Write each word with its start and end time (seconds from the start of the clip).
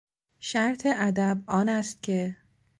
شرط 0.39 0.83
ادب 0.85 1.43
آن 1.47 1.69
است 1.69 2.03
که... 2.03 2.37